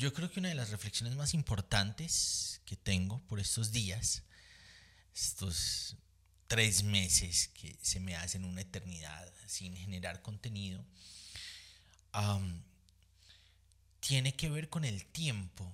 [0.00, 4.22] yo creo que una de las reflexiones más importantes que tengo por estos días,
[5.14, 5.94] estos
[6.46, 10.82] tres meses que se me hacen una eternidad sin generar contenido,
[14.00, 15.70] tiene que ver con el tiempo.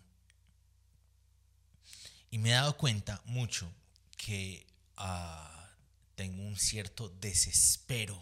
[2.32, 3.72] Y me he dado cuenta mucho
[4.16, 4.66] que
[4.96, 5.70] ah,
[6.16, 8.20] tengo un cierto desespero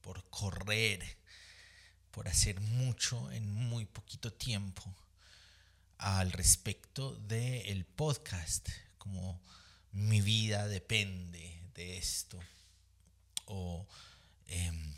[0.00, 1.16] por correr,
[2.12, 4.94] por hacer mucho en muy poquito tiempo
[6.00, 9.42] al respecto del podcast, como
[9.92, 12.40] mi vida depende de esto,
[13.44, 13.86] o
[14.46, 14.94] em,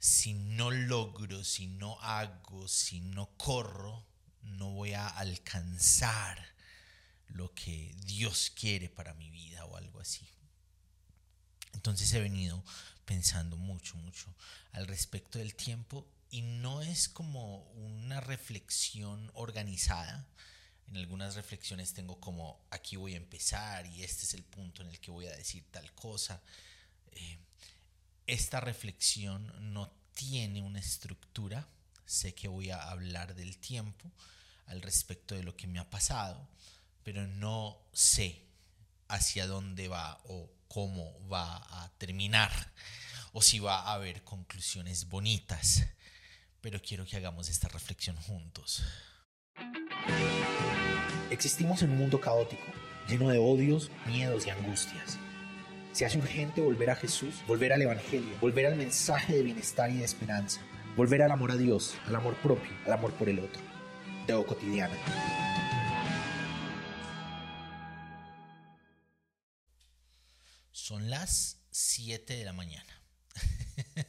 [0.00, 4.04] si no logro, si no hago, si no corro,
[4.42, 6.44] no voy a alcanzar
[7.28, 10.28] lo que Dios quiere para mi vida o algo así.
[11.72, 12.64] Entonces he venido
[13.04, 14.34] pensando mucho, mucho
[14.72, 20.26] al respecto del tiempo y no es como una reflexión organizada.
[20.88, 24.88] En algunas reflexiones tengo como aquí voy a empezar y este es el punto en
[24.88, 26.40] el que voy a decir tal cosa.
[27.12, 27.38] Eh,
[28.26, 31.68] esta reflexión no tiene una estructura.
[32.06, 34.10] Sé que voy a hablar del tiempo
[34.66, 36.48] al respecto de lo que me ha pasado,
[37.02, 38.44] pero no sé
[39.08, 42.52] hacia dónde va o cómo va a terminar
[43.32, 45.84] o si va a haber conclusiones bonitas.
[46.60, 48.82] Pero quiero que hagamos esta reflexión juntos.
[51.30, 52.66] Existimos en un mundo caótico,
[53.08, 55.18] lleno de odios, miedos y angustias.
[55.92, 59.98] Se hace urgente volver a Jesús, volver al Evangelio, volver al mensaje de bienestar y
[59.98, 60.60] de esperanza,
[60.96, 63.62] volver al amor a Dios, al amor propio, al amor por el otro.
[64.26, 64.94] Teo cotidiana.
[70.72, 73.02] Son las 7 de la mañana.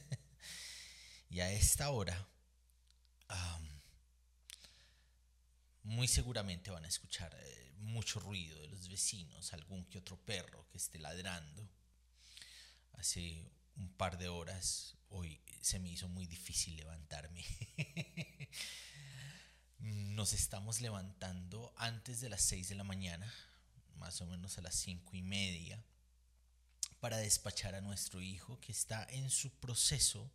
[1.30, 2.28] y a esta hora,
[5.84, 10.66] muy seguramente van a escuchar eh, mucho ruido de los vecinos, algún que otro perro
[10.70, 11.68] que esté ladrando.
[12.92, 17.44] Hace un par de horas, hoy se me hizo muy difícil levantarme.
[19.78, 23.32] Nos estamos levantando antes de las 6 de la mañana,
[23.96, 25.82] más o menos a las cinco y media
[27.00, 30.30] para despachar a nuestro hijo que está en su proceso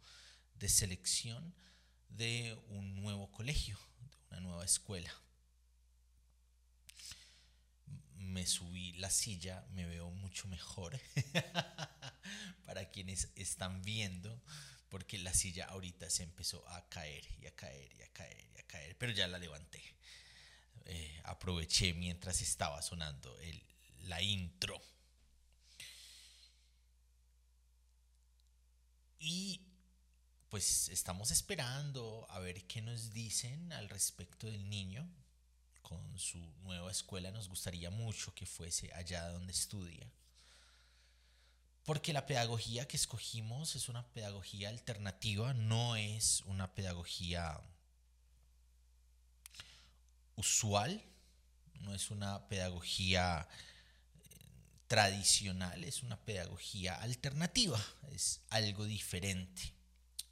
[0.56, 1.56] de selección
[2.10, 3.78] de un nuevo colegio,
[4.30, 5.14] de una nueva escuela.
[8.16, 11.00] Me subí la silla, me veo mucho mejor
[12.66, 14.42] para quienes están viendo,
[14.90, 18.60] porque la silla ahorita se empezó a caer y a caer y a caer y
[18.60, 19.82] a caer, pero ya la levanté.
[20.86, 23.62] Eh, aproveché mientras estaba sonando el,
[24.04, 24.82] la intro.
[29.20, 29.62] Y
[30.58, 35.08] pues estamos esperando a ver qué nos dicen al respecto del niño
[35.84, 37.30] con su nueva escuela.
[37.30, 40.12] Nos gustaría mucho que fuese allá donde estudia.
[41.84, 47.62] Porque la pedagogía que escogimos es una pedagogía alternativa, no es una pedagogía
[50.38, 51.04] usual,
[51.82, 53.48] no es una pedagogía
[54.88, 57.80] tradicional, es una pedagogía alternativa,
[58.12, 59.77] es algo diferente.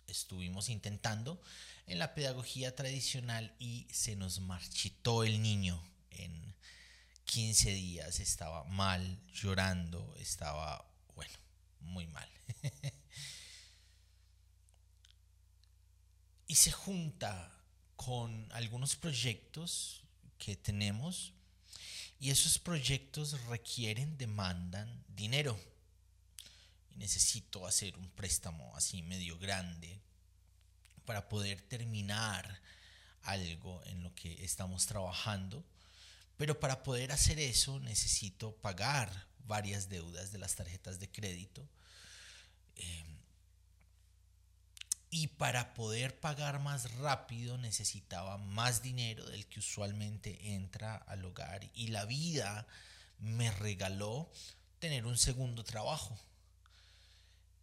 [0.07, 1.41] Estuvimos intentando
[1.87, 6.55] en la pedagogía tradicional y se nos marchitó el niño en
[7.25, 11.37] 15 días, estaba mal, llorando, estaba, bueno,
[11.81, 12.29] muy mal.
[16.47, 17.51] y se junta
[17.95, 20.03] con algunos proyectos
[20.37, 21.33] que tenemos
[22.19, 25.59] y esos proyectos requieren, demandan dinero.
[26.95, 30.01] Necesito hacer un préstamo así medio grande
[31.05, 32.61] para poder terminar
[33.23, 35.63] algo en lo que estamos trabajando.
[36.37, 41.67] Pero para poder hacer eso necesito pagar varias deudas de las tarjetas de crédito.
[42.75, 43.05] Eh,
[45.09, 51.69] y para poder pagar más rápido necesitaba más dinero del que usualmente entra al hogar
[51.73, 52.67] y la vida
[53.19, 54.29] me regaló
[54.79, 56.19] tener un segundo trabajo.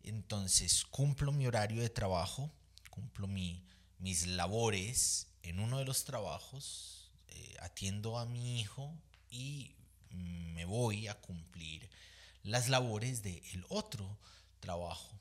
[0.04, 2.50] Entonces cumplo mi horario de trabajo,
[2.90, 8.94] cumplo mis labores en uno de los trabajos, eh, atiendo a mi hijo
[9.30, 9.74] y
[10.10, 11.88] me voy a cumplir
[12.42, 14.18] las labores del otro
[14.60, 15.18] trabajo.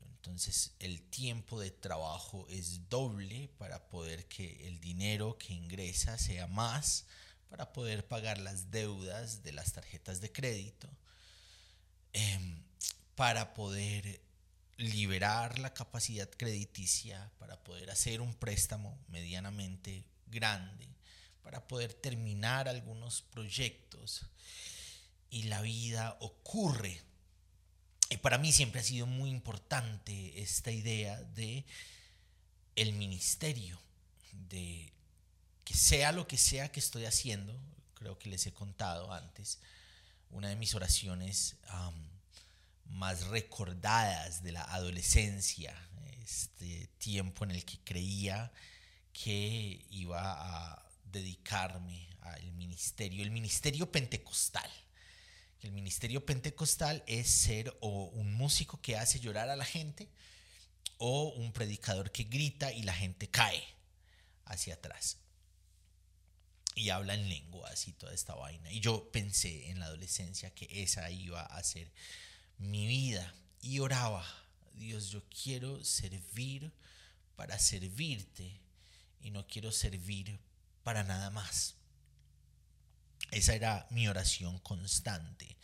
[0.00, 6.46] Entonces el tiempo de trabajo es doble para poder que el dinero que ingresa sea
[6.46, 7.06] más,
[7.48, 10.88] para poder pagar las deudas de las tarjetas de crédito,
[12.12, 12.62] em,
[13.14, 14.20] para poder
[14.76, 20.92] liberar la capacidad crediticia, para poder hacer un préstamo medianamente grande
[21.42, 24.26] para poder terminar algunos proyectos
[25.30, 27.00] y la vida ocurre.
[28.10, 31.64] Y para mí siempre ha sido muy importante esta idea de
[32.76, 33.80] el ministerio,
[34.32, 34.92] de
[35.64, 37.58] que sea lo que sea que estoy haciendo,
[37.94, 39.58] creo que les he contado antes,
[40.30, 41.56] una de mis oraciones
[42.92, 45.74] más recordadas de la adolescencia,
[46.22, 48.52] este tiempo en el que creía
[49.12, 54.70] que iba a dedicarme al ministerio, el ministerio pentecostal.
[55.60, 60.08] El ministerio pentecostal es ser o un músico que hace llorar a la gente
[60.98, 63.62] o un predicador que grita y la gente cae
[64.44, 65.18] hacia atrás
[66.74, 68.72] y habla en lenguas y toda esta vaina.
[68.72, 71.90] Y yo pensé en la adolescencia que esa iba a ser
[72.62, 74.24] mi vida y oraba,
[74.74, 76.72] Dios, yo quiero servir
[77.36, 78.60] para servirte
[79.20, 80.38] y no quiero servir
[80.82, 81.76] para nada más.
[83.30, 85.56] Esa era mi oración constante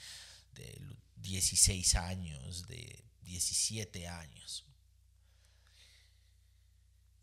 [0.55, 0.81] de
[1.17, 4.65] 16 años, de 17 años.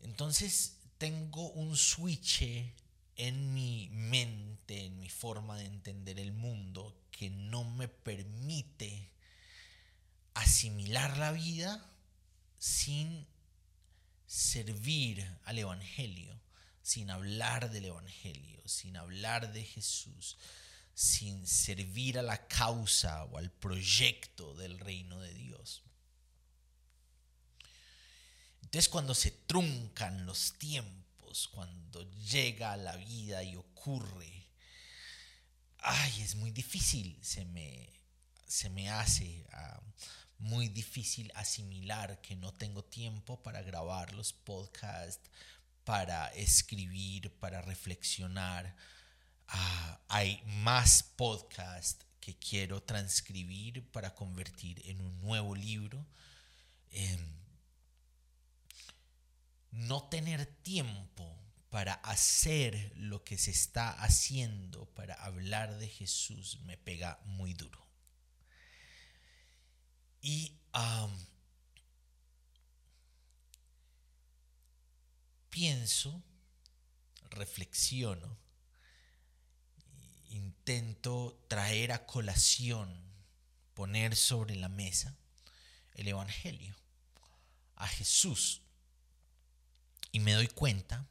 [0.00, 2.42] Entonces tengo un switch
[3.16, 9.10] en mi mente, en mi forma de entender el mundo, que no me permite
[10.36, 11.84] asimilar la vida
[12.58, 13.26] sin
[14.26, 16.36] servir al Evangelio
[16.86, 20.38] sin hablar del Evangelio, sin hablar de Jesús,
[20.94, 25.82] sin servir a la causa o al proyecto del reino de Dios.
[28.62, 34.46] Entonces cuando se truncan los tiempos, cuando llega la vida y ocurre,
[35.78, 37.90] ay, es muy difícil, se me,
[38.46, 39.80] se me hace ah,
[40.38, 45.30] muy difícil asimilar que no tengo tiempo para grabar los podcasts,
[45.84, 48.76] para escribir, para reflexionar.
[49.48, 56.04] Ah, hay más podcasts que quiero transcribir para convertir en un nuevo libro.
[56.90, 57.36] Em,
[59.70, 61.24] no tener tiempo
[61.70, 67.85] para hacer lo que se está haciendo para hablar de Jesús me pega muy duro.
[70.28, 70.52] Y
[75.50, 76.20] pienso,
[77.30, 78.36] reflexiono,
[80.30, 82.92] intento traer a colación,
[83.74, 85.16] poner sobre la mesa
[85.94, 86.74] el Evangelio,
[87.76, 88.62] a Jesús.
[90.10, 91.06] Y me doy cuenta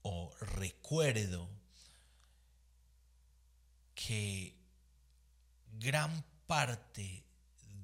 [0.00, 1.50] o recuerdo
[3.94, 4.56] que
[5.72, 7.26] gran parte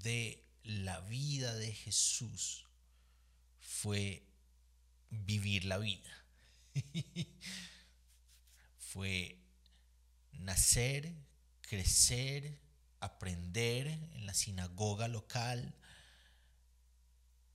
[0.02, 2.66] de la vida de Jesús
[3.60, 4.26] fue
[5.10, 6.24] vivir la vida.
[8.78, 9.38] Fue
[10.32, 11.14] nacer,
[11.60, 12.60] crecer,
[13.00, 15.74] aprender en la sinagoga local,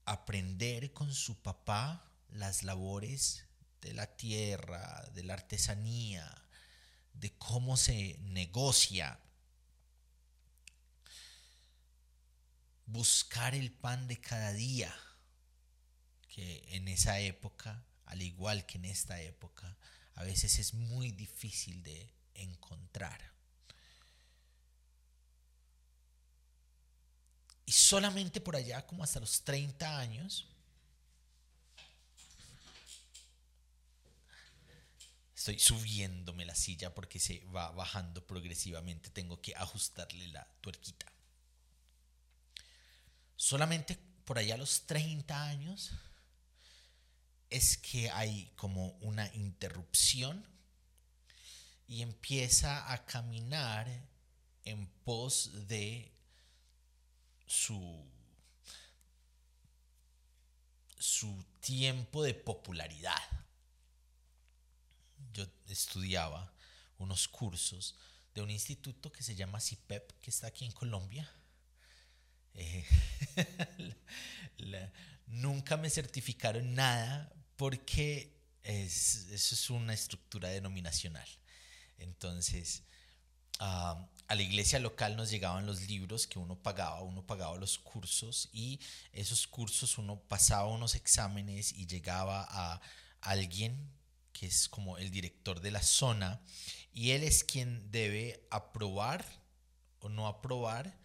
[0.04, 3.46] aprender con su papá las labores
[3.80, 6.44] de la tierra, de la artesanía,
[7.14, 9.18] de cómo se negocia,
[12.86, 14.94] buscar el pan de cada día
[16.28, 19.76] que en esa época, al igual que en esta época,
[20.14, 23.32] a veces es muy difícil de encontrar.
[27.66, 30.46] Y solamente por allá, como hasta los 30 años,
[35.34, 41.13] estoy subiéndome la silla porque se va bajando progresivamente, tengo que ajustarle la tuerquita.
[43.36, 45.90] Solamente por allá a los 30 años
[47.50, 50.44] es que hay como una interrupción
[51.86, 53.86] y empieza a caminar
[54.64, 56.10] en pos de
[57.46, 58.04] su,
[60.98, 63.22] su tiempo de popularidad.
[65.32, 66.52] Yo estudiaba
[66.98, 67.94] unos cursos
[68.34, 71.30] de un instituto que se llama CIPEP, que está aquí en Colombia.
[72.54, 72.84] Eh,
[75.26, 81.28] nunca me certificaron nada porque eso es una estructura denominacional.
[81.98, 82.82] Entonces,
[83.58, 88.48] a la iglesia local nos llegaban los libros que uno pagaba, uno pagaba los cursos
[88.52, 88.80] y
[89.12, 92.80] esos cursos uno pasaba unos exámenes y llegaba a
[93.20, 93.92] alguien
[94.32, 96.40] que es como el director de la zona
[96.92, 99.24] y él es quien debe aprobar
[100.00, 100.98] o no aprobar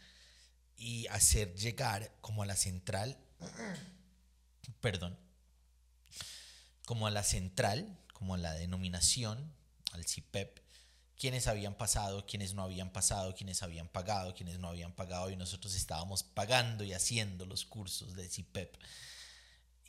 [0.79, 3.17] y hacer llegar como a la central,
[4.81, 5.17] perdón,
[6.85, 9.53] como a la central, como la denominación,
[9.91, 10.59] al CIPEP,
[11.17, 15.35] quiénes habían pasado, quiénes no habían pasado, quiénes habían pagado, quiénes no habían pagado, y
[15.35, 18.75] nosotros estábamos pagando y haciendo los cursos de CIPEP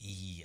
[0.02, 0.44] y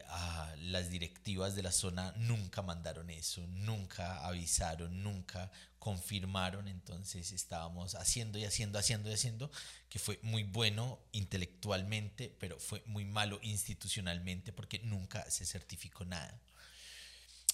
[0.57, 8.37] las directivas de la zona nunca mandaron eso, nunca avisaron, nunca confirmaron, entonces estábamos haciendo
[8.37, 9.49] y haciendo, haciendo y haciendo,
[9.87, 16.37] que fue muy bueno intelectualmente, pero fue muy malo institucionalmente porque nunca se certificó nada.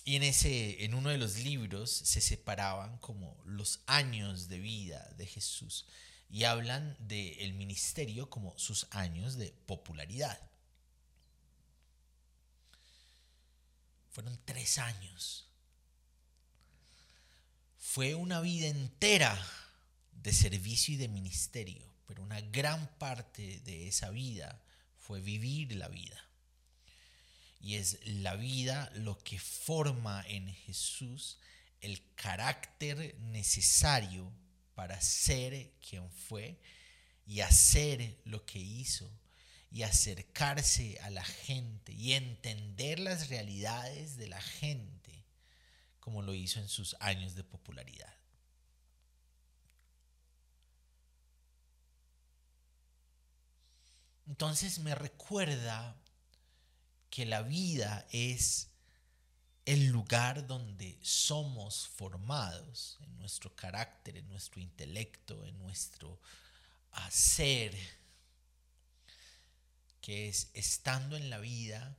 [0.03, 5.07] Y en, ese, en uno de los libros se separaban como los años de vida
[5.17, 5.85] de Jesús
[6.31, 10.50] y hablan del ministerio como sus años de popularidad.
[14.11, 15.47] Fueron tres años.
[17.77, 19.37] Fue una vida entera
[20.11, 24.61] de servicio y de ministerio, pero una gran parte de esa vida
[24.97, 26.23] fue vivir la vida.
[27.59, 31.37] Y es la vida lo que forma en Jesús
[31.79, 34.31] el carácter necesario
[34.75, 36.59] para ser quien fue
[37.25, 39.11] y hacer lo que hizo
[39.71, 45.25] y acercarse a la gente y entender las realidades de la gente
[46.01, 48.13] como lo hizo en sus años de popularidad.
[54.27, 55.95] Entonces me recuerda
[57.09, 58.69] que la vida es
[59.65, 66.19] el lugar donde somos formados en nuestro carácter, en nuestro intelecto, en nuestro
[66.91, 68.00] hacer
[70.01, 71.95] que es estando en la vida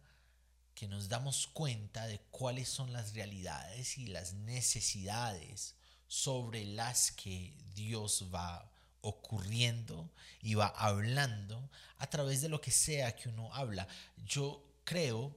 [0.74, 5.76] que nos damos cuenta de cuáles son las realidades y las necesidades
[6.08, 13.14] sobre las que Dios va ocurriendo y va hablando a través de lo que sea
[13.14, 13.86] que uno habla.
[14.16, 15.36] Yo creo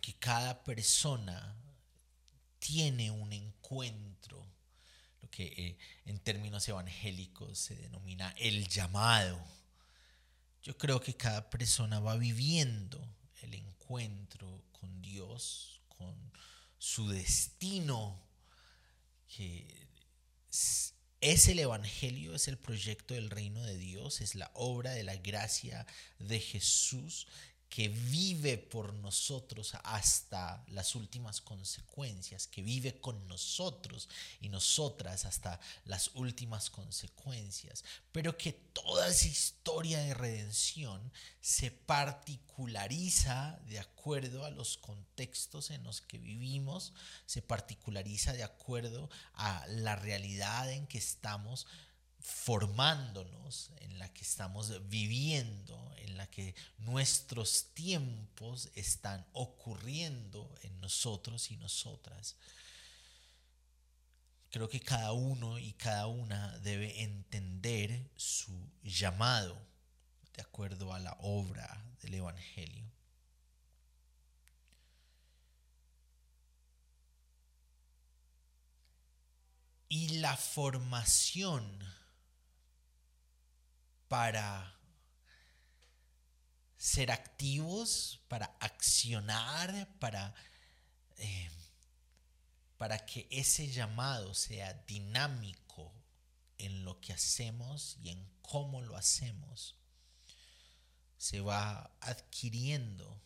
[0.00, 1.56] que cada persona
[2.58, 4.46] tiene un encuentro,
[5.22, 9.42] lo que eh, en términos evangélicos se denomina el llamado
[10.62, 16.14] yo creo que cada persona va viviendo el encuentro con Dios, con
[16.78, 18.20] su destino,
[19.28, 19.88] que
[21.20, 25.16] es el Evangelio, es el proyecto del reino de Dios, es la obra de la
[25.16, 25.86] gracia
[26.18, 27.26] de Jesús
[27.70, 34.08] que vive por nosotros hasta las últimas consecuencias, que vive con nosotros
[34.40, 43.60] y nosotras hasta las últimas consecuencias, pero que toda esa historia de redención se particulariza
[43.68, 46.92] de acuerdo a los contextos en los que vivimos,
[47.24, 51.68] se particulariza de acuerdo a la realidad en que estamos
[52.20, 61.50] formándonos, en la que estamos viviendo, en la que nuestros tiempos están ocurriendo en nosotros
[61.50, 62.36] y nosotras.
[64.50, 69.56] Creo que cada uno y cada una debe entender su llamado
[70.34, 72.90] de acuerdo a la obra del Evangelio.
[79.88, 81.64] Y la formación
[84.10, 84.76] para
[86.76, 90.34] ser activos, para accionar, para,
[91.18, 91.48] eh,
[92.76, 95.92] para que ese llamado sea dinámico
[96.58, 99.76] en lo que hacemos y en cómo lo hacemos,
[101.16, 103.22] se va adquiriendo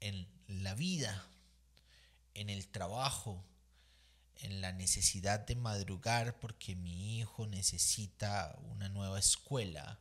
[0.00, 1.28] en la vida,
[2.32, 3.44] en el trabajo,
[4.36, 10.00] en la necesidad de madrugar porque mi hijo necesita una nueva escuela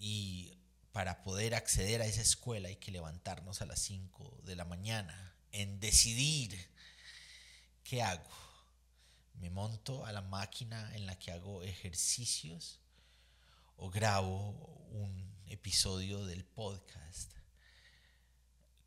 [0.00, 0.56] y
[0.92, 5.36] para poder acceder a esa escuela hay que levantarnos a las 5 de la mañana
[5.52, 6.70] en decidir
[7.84, 8.30] qué hago.
[9.34, 12.80] Me monto a la máquina en la que hago ejercicios
[13.76, 14.50] o grabo
[14.90, 17.32] un episodio del podcast.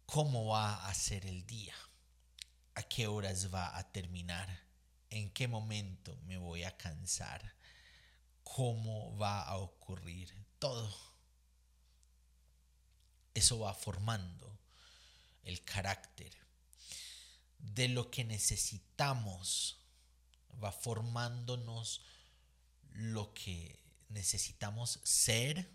[0.08, 1.76] ¿Cómo va a ser el día?
[2.74, 4.50] ¿A qué horas va a terminar?
[5.12, 7.56] ¿En qué momento me voy a cansar?
[8.44, 10.34] ¿Cómo va a ocurrir?
[10.64, 10.90] Todo.
[13.34, 14.58] Eso va formando
[15.44, 16.32] el carácter
[17.58, 19.76] de lo que necesitamos,
[20.64, 22.00] va formándonos
[22.94, 23.78] lo que
[24.08, 25.70] necesitamos ser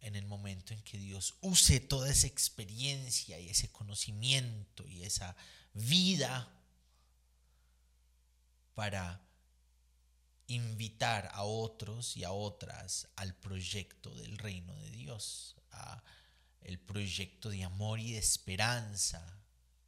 [0.00, 5.36] en el momento en que Dios use toda esa experiencia y ese conocimiento y esa
[5.74, 6.50] vida
[8.74, 9.25] para
[10.48, 16.02] invitar a otros y a otras al proyecto del reino de Dios, a
[16.62, 19.36] el proyecto de amor y de esperanza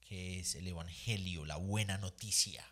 [0.00, 2.64] que es el Evangelio, la buena noticia.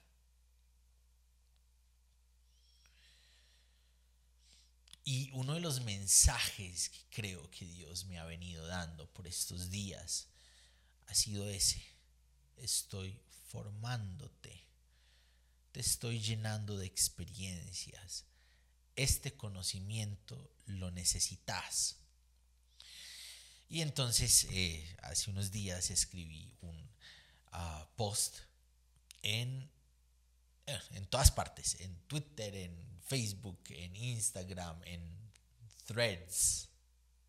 [5.05, 9.71] Y uno de los mensajes que creo que Dios me ha venido dando por estos
[9.71, 10.29] días
[11.07, 11.85] ha sido ese.
[12.57, 14.66] Estoy formándote.
[15.77, 18.25] Te estoy llenando de experiencias.
[18.95, 21.97] Este conocimiento lo necesitas.
[23.69, 26.91] Y entonces eh, hace unos días escribí un
[27.53, 28.39] ah, post
[29.21, 29.71] en,
[30.65, 35.31] eh, en todas partes, en Twitter, en Facebook, en Instagram, en
[35.85, 36.71] threads,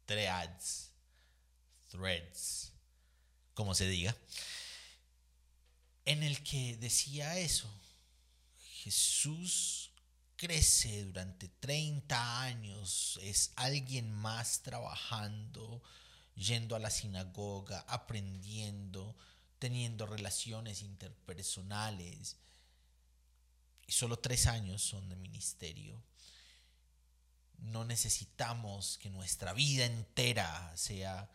[0.06, 0.94] threads,
[1.90, 2.72] threads,
[3.54, 4.16] como se diga,
[6.06, 7.70] en el que decía eso.
[8.84, 9.92] Jesús
[10.36, 15.82] crece durante 30 años, es alguien más trabajando,
[16.36, 19.16] yendo a la sinagoga, aprendiendo,
[19.60, 22.38] teniendo relaciones interpersonales.
[23.88, 26.02] Y solo tres años son de ministerio.
[27.58, 31.30] No necesitamos que nuestra vida entera sea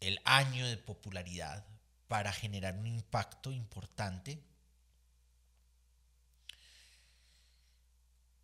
[0.00, 1.66] el año de popularidad
[2.06, 4.40] para generar un impacto importante.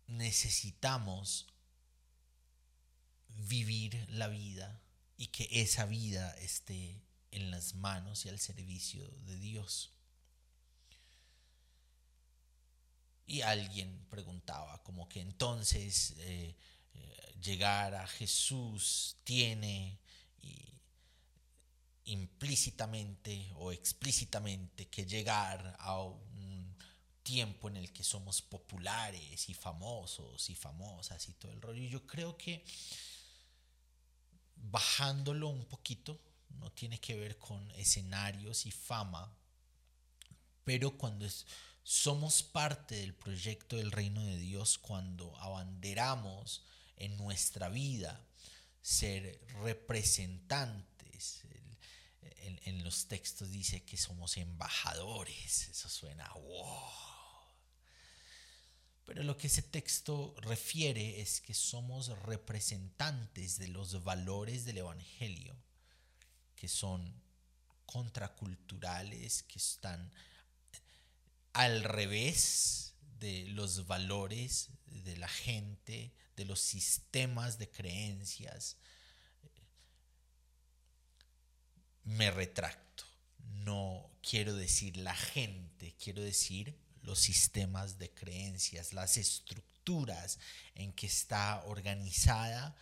[0.07, 1.47] Necesitamos
[3.29, 4.81] vivir la vida
[5.17, 9.91] y que esa vida esté en las manos y al servicio de Dios.
[13.27, 16.55] Y alguien preguntaba como que entonces eh,
[16.93, 19.99] eh, llegar a Jesús tiene
[22.05, 26.54] implícitamente o explícitamente que llegar a un
[27.25, 31.83] tiempo en el que somos populares y famosos y famosas y todo el rollo.
[31.83, 32.63] Yo creo que
[34.55, 36.21] bajándolo un poquito,
[36.59, 39.35] no tiene que ver con escenarios y fama,
[40.63, 41.27] pero cuando
[41.83, 46.63] somos parte del proyecto del reino de Dios, cuando abanderamos
[46.95, 48.23] en nuestra vida
[48.83, 51.41] ser representantes,
[52.37, 57.14] en, en los textos dice que somos embajadores, eso suena wow
[59.05, 65.55] pero lo que ese texto refiere es que somos representantes de los valores del Evangelio,
[66.55, 67.21] que son
[67.85, 70.11] contraculturales, que están
[71.53, 78.77] al revés de los valores de la gente, de los sistemas de creencias.
[82.03, 83.03] Me retracto.
[83.37, 90.39] No quiero decir la gente, quiero decir los sistemas de creencias, las estructuras
[90.73, 92.75] en que está organizada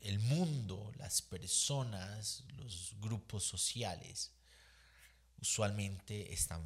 [0.00, 4.32] el mundo, las personas, los grupos sociales.
[5.40, 6.62] Usualmente están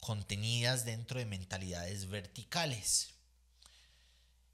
[0.00, 3.14] contenidas dentro de mentalidades verticales.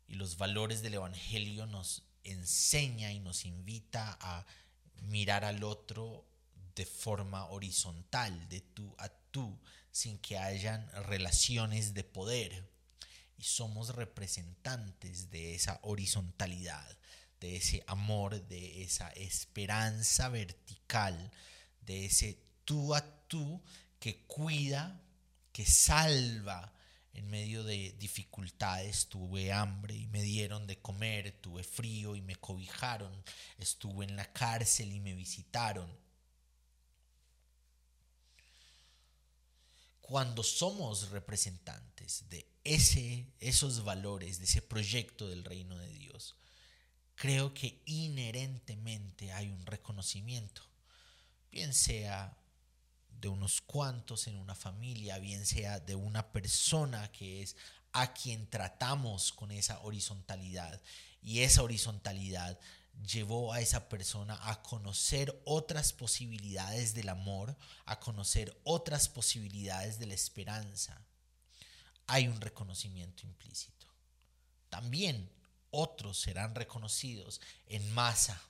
[0.08, 4.44] Y los valores del Evangelio nos enseña y nos invita a
[5.02, 6.24] mirar al otro
[6.74, 9.58] de forma horizontal, de tú a tú,
[9.90, 12.70] sin que hayan relaciones de poder.
[13.38, 16.96] Y somos representantes de esa horizontalidad,
[17.40, 21.32] de ese amor, de esa esperanza vertical,
[21.80, 23.60] de ese tú a tú
[23.98, 25.00] que cuida,
[25.52, 26.72] que salva
[27.14, 29.08] en medio de dificultades.
[29.08, 33.12] Tuve hambre y me dieron de comer, tuve frío y me cobijaron,
[33.58, 35.90] estuve en la cárcel y me visitaron
[40.02, 46.36] cuando somos representantes de ese, esos valores, de ese proyecto del reino de Dios,
[47.14, 50.62] creo que inherentemente hay un reconocimiento,
[51.50, 52.36] bien sea
[53.08, 57.56] de unos cuantos en una familia, bien sea de una persona que es
[57.92, 60.80] a quien tratamos con esa horizontalidad.
[61.22, 62.58] Y esa horizontalidad
[63.06, 70.06] llevó a esa persona a conocer otras posibilidades del amor, a conocer otras posibilidades de
[70.06, 71.00] la esperanza.
[72.06, 73.86] Hay un reconocimiento implícito.
[74.68, 75.30] También
[75.70, 78.40] otros serán reconocidos en masa.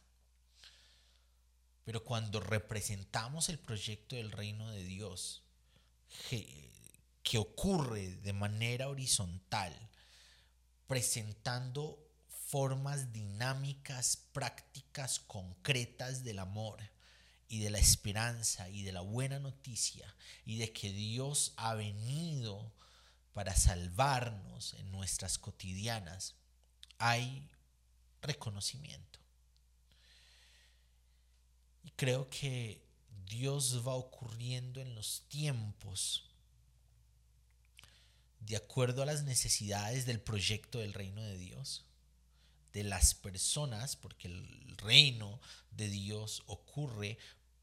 [1.84, 5.42] Pero cuando representamos el proyecto del reino de Dios,
[6.28, 6.70] que,
[7.38, 9.74] ocurre de manera horizontal,
[10.86, 11.98] presentando
[12.52, 16.78] formas dinámicas, prácticas, concretas del amor
[17.48, 22.70] y de la esperanza y de la buena noticia y de que Dios ha venido
[23.32, 26.34] para salvarnos en nuestras cotidianas,
[26.98, 27.48] hay
[28.20, 29.18] reconocimiento.
[31.84, 32.84] Y creo que
[33.30, 36.28] Dios va ocurriendo en los tiempos
[38.40, 41.86] de acuerdo a las necesidades del proyecto del reino de Dios,
[42.72, 47.18] de las personas, porque el reino de Dios ocurre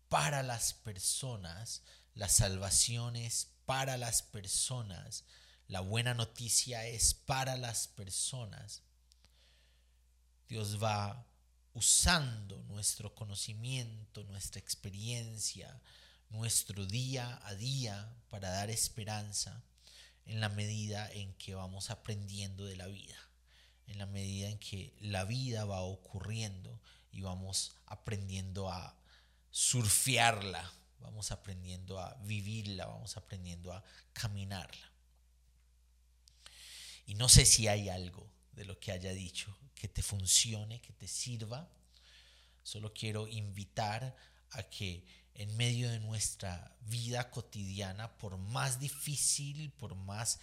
[0.07, 1.83] para las personas,
[2.15, 5.23] la salvación es para las personas,
[5.67, 8.81] la buena noticia es para las personas.
[10.47, 11.27] Dios va
[11.73, 15.79] usando nuestro conocimiento, nuestra experiencia,
[16.29, 19.63] nuestro día a día para dar esperanza
[20.25, 23.15] en la medida en que vamos aprendiendo de la vida,
[23.89, 26.79] en la medida en que la vida va ocurriendo
[27.11, 28.95] y vamos aprendiendo a
[29.49, 34.91] surfearla, vamos aprendiendo a vivirla, vamos aprendiendo a caminarla.
[37.07, 40.93] Y no sé si hay algo de lo que haya dicho que te funcione, que
[40.93, 41.67] te sirva.
[42.61, 44.15] Solo quiero invitar
[44.51, 50.39] a que en medio de nuestra vida cotidiana, por más difícil, por más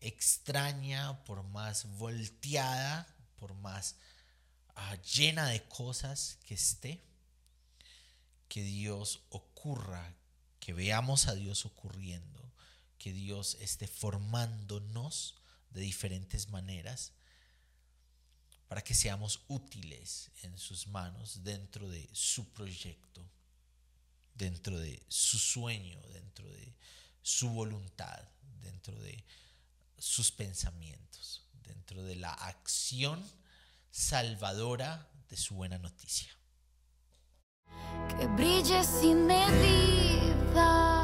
[0.00, 3.96] extraña, por más volteada, por más
[4.74, 7.02] ah, llena de cosas que esté,
[8.48, 10.14] que Dios ocurra,
[10.58, 12.52] que veamos a Dios ocurriendo,
[12.98, 15.36] que Dios esté formándonos
[15.70, 17.12] de diferentes maneras
[18.68, 23.28] para que seamos útiles en sus manos dentro de su proyecto
[24.40, 26.74] dentro de su sueño, dentro de
[27.22, 28.22] su voluntad,
[28.62, 29.22] dentro de
[30.00, 33.22] sus pensamientos, dentro de la acción
[33.90, 36.30] salvadora de su buena noticia.
[38.18, 40.99] Que brille sin medida